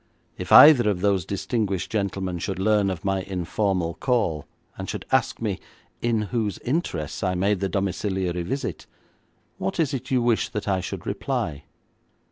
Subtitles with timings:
[0.35, 5.39] If either of those distinguished gentlemen should learn of my informal call and should ask
[5.39, 5.59] me
[6.01, 8.87] in whose interests I made the domiciliary visit,
[9.59, 11.65] what is it you wish that I should reply?'